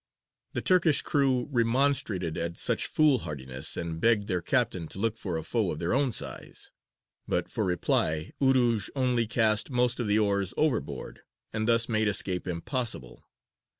The 0.53 0.63
Turkish 0.63 1.03
crew 1.03 1.47
remonstrated 1.51 2.35
at 2.35 2.57
such 2.57 2.87
foolhardiness, 2.87 3.77
and 3.77 4.01
begged 4.01 4.27
their 4.27 4.41
captain 4.41 4.87
to 4.87 4.97
look 4.97 5.15
for 5.15 5.37
a 5.37 5.43
foe 5.43 5.71
of 5.71 5.77
their 5.77 5.93
own 5.93 6.11
size: 6.11 6.71
but 7.27 7.51
for 7.51 7.63
reply 7.63 8.31
Urūj 8.41 8.89
only 8.95 9.27
cast 9.27 9.69
most 9.69 9.99
of 9.99 10.07
the 10.07 10.17
oars 10.17 10.55
overboard, 10.57 11.21
and 11.53 11.67
thus 11.67 11.87
made 11.87 12.07
escape 12.07 12.47
impossible. 12.47 13.27